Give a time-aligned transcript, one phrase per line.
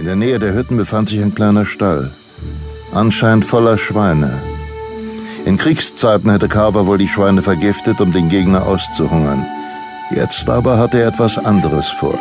[0.00, 2.10] In der Nähe der Hütten befand sich ein kleiner Stall,
[2.94, 4.32] anscheinend voller Schweine.
[5.44, 9.44] In Kriegszeiten hätte Carver wohl die Schweine vergiftet, um den Gegner auszuhungern.
[10.10, 12.18] Jetzt aber hatte er etwas anderes vor.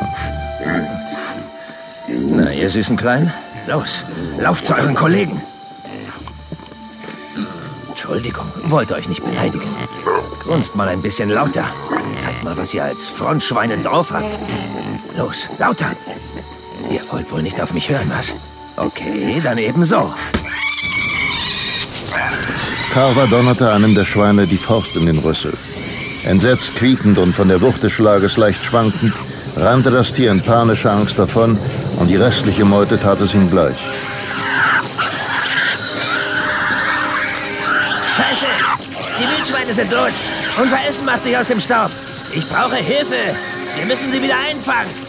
[2.09, 3.31] Na, ihr süßen Kleinen,
[3.65, 4.03] los,
[4.41, 5.41] lauft zu euren Kollegen.
[7.87, 9.69] Entschuldigung, wollte euch nicht beleidigen.
[10.43, 11.63] Grunzt mal ein bisschen lauter.
[12.21, 14.37] Zeigt mal, was ihr als Frontschweine drauf habt.
[15.15, 15.91] Los, lauter.
[16.89, 18.33] Ihr wollt wohl nicht auf mich hören, was?
[18.77, 20.13] Okay, dann eben so.
[22.93, 25.53] Carver donnerte einem der Schweine die Faust in den Rüssel.
[26.23, 29.13] Entsetzt quiekend und von der Wucht des Schlages leicht schwankend,
[29.55, 31.57] rannte das Tier in panischer Angst davon
[31.97, 33.77] und die restliche Meute tat es ihm gleich.
[38.17, 38.47] Scheiße!
[39.19, 40.11] Die Wildschweine sind los!
[40.61, 41.91] Unser Essen macht sich aus dem Staub!
[42.33, 43.35] Ich brauche Hilfe!
[43.75, 45.08] Wir müssen sie wieder einfangen!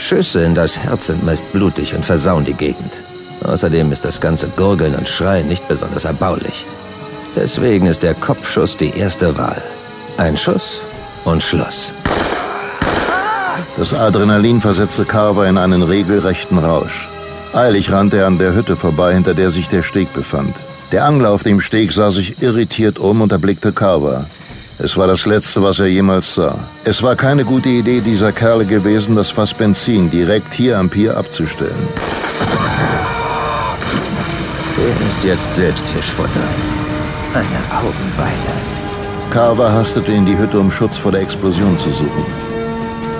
[0.00, 2.92] Schüsse in das Herz sind meist blutig und versauen die Gegend.
[3.44, 6.64] Außerdem ist das ganze Gurgeln und Schreien nicht besonders erbaulich.
[7.36, 9.62] Deswegen ist der Kopfschuss die erste Wahl.
[10.16, 10.80] Ein Schuss
[11.24, 11.92] und Schluss.
[13.76, 17.08] Das Adrenalin versetzte Carver in einen regelrechten Rausch.
[17.52, 20.54] Eilig rannte er an der Hütte vorbei, hinter der sich der Steg befand.
[20.92, 24.26] Der Angler auf dem Steg sah sich irritiert um und erblickte Carver.
[24.82, 26.54] Es war das Letzte, was er jemals sah.
[26.84, 31.18] Es war keine gute Idee dieser Kerle gewesen, das Fass Benzin direkt hier am Pier
[31.18, 31.88] abzustellen.
[34.78, 36.48] Der ist jetzt selbst Fischfutter.
[37.34, 38.52] Eine Augenweide.
[39.30, 42.24] Carver hastete in die Hütte, um Schutz vor der Explosion zu suchen.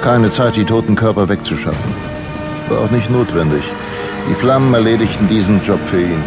[0.00, 1.94] Keine Zeit, die toten Körper wegzuschaffen.
[2.70, 3.64] War auch nicht notwendig.
[4.30, 6.24] Die Flammen erledigten diesen Job für ihn.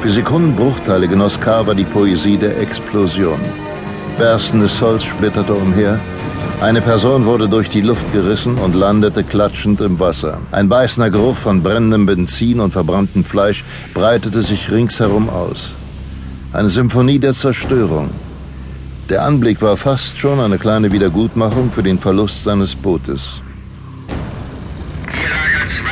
[0.00, 3.67] Für Sekundenbruchteile genoss Carver die Poesie der Explosion.
[4.18, 6.00] Berstendes Holz splitterte umher.
[6.60, 10.40] Eine Person wurde durch die Luft gerissen und landete klatschend im Wasser.
[10.50, 13.62] Ein beißender Geruch von brennendem Benzin und verbranntem Fleisch
[13.94, 15.70] breitete sich ringsherum aus.
[16.52, 18.10] Eine Symphonie der Zerstörung.
[19.08, 23.40] Der Anblick war fast schon eine kleine Wiedergutmachung für den Verlust seines Bootes.
[25.12, 25.84] Hier Lager 2.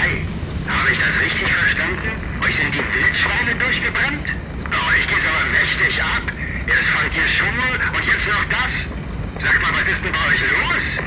[0.66, 2.10] Habe ich das richtig verstanden?
[2.44, 4.26] Euch sind die Wildschweine durchgebrannt?
[4.64, 6.35] Bei euch geht's aber mächtig ab.
[6.66, 8.72] Erst fangt ihr Schuhe und jetzt noch das.
[9.38, 10.98] Sag mal, was ist denn bei euch los?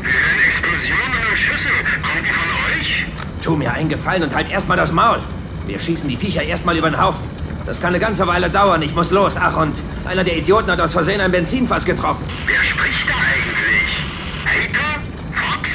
[0.00, 1.68] Wir hören Explosionen und Schüsse.
[2.02, 3.04] Kommen die von euch?
[3.42, 5.20] Tu mir einen Gefallen und halt erstmal das Maul.
[5.66, 7.22] Wir schießen die Viecher erstmal über den Haufen.
[7.66, 8.80] Das kann eine ganze Weile dauern.
[8.80, 9.34] Ich muss los.
[9.38, 12.24] Ach, und einer der Idioten hat aus Versehen ein Benzinfass getroffen.
[12.46, 14.04] Wer spricht da eigentlich?
[14.46, 15.00] Hater?
[15.34, 15.70] Fox?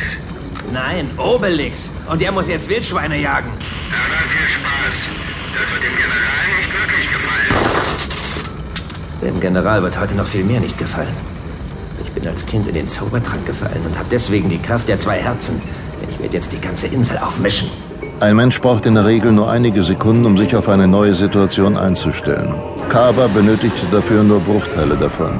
[0.71, 1.91] Nein, Obelix.
[2.07, 3.51] Und der muss jetzt Wildschweine jagen.
[3.91, 4.95] Na dann viel Spaß.
[5.59, 7.99] Das wird dem General nicht wirklich gefallen.
[9.21, 11.15] Dem General wird heute noch viel mehr nicht gefallen.
[12.01, 15.17] Ich bin als Kind in den Zaubertrank gefallen und habe deswegen die Kraft der zwei
[15.17, 15.61] Herzen.
[16.09, 17.69] Ich werde jetzt die ganze Insel aufmischen.
[18.21, 21.77] Ein Mensch braucht in der Regel nur einige Sekunden, um sich auf eine neue Situation
[21.77, 22.53] einzustellen.
[22.87, 25.39] Carver benötigte dafür nur Bruchteile davon.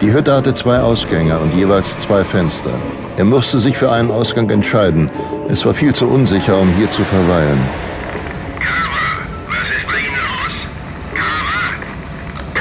[0.00, 2.72] Die Hütte hatte zwei Ausgänge und jeweils zwei Fenster.
[3.16, 5.10] Er musste sich für einen Ausgang entscheiden.
[5.48, 7.60] Es war viel zu unsicher, um hier zu verweilen.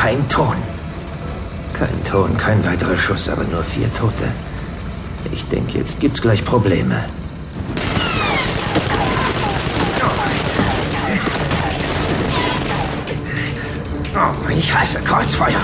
[0.01, 0.55] Kein Ton.
[1.73, 4.31] Kein Ton, kein weiterer Schuss, aber nur vier Tote.
[5.31, 7.05] Ich denke, jetzt gibt's gleich Probleme.
[14.15, 15.61] Oh, ich hasse Kreuzfeuer.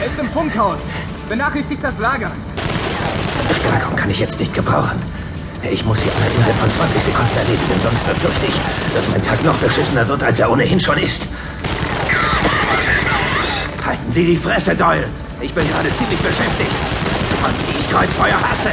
[0.00, 0.78] Er ist im Funkhaus.
[1.28, 2.30] Benachrichtigt das Lager.
[3.60, 4.98] Stärkung kann ich jetzt nicht gebrauchen.
[5.62, 8.54] Ich muss hier alle innerhalb von 20 Sekunden erledigen, sonst befürchte ich,
[8.94, 11.28] dass mein Tag noch beschissener wird, als er ohnehin schon ist.
[13.84, 15.04] Halten Sie die Fresse, Doyle.
[15.40, 16.74] Ich bin gerade ziemlich beschäftigt.
[17.44, 18.70] Und wie ich Kreuzfeuer hasse.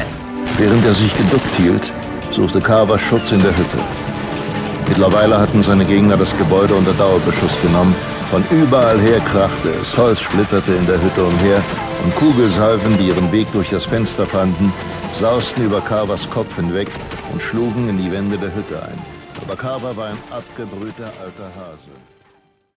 [0.58, 1.92] Während er sich geduckt hielt,
[2.32, 3.80] suchte Carver Schutz in der Hütte.
[4.88, 7.96] Mittlerweile hatten seine Gegner das Gebäude unter Dauerbeschuss genommen.
[8.32, 11.62] Von überall her krachte es, Holz splitterte in der Hütte umher
[12.04, 14.72] und Kugelsalven, die ihren Weg durch das Fenster fanden,
[15.14, 16.90] sausten über Carvers Kopf hinweg
[17.32, 18.98] und schlugen in die Wände der Hütte ein.
[19.42, 22.17] Aber Carver war ein abgebrühter alter Hase.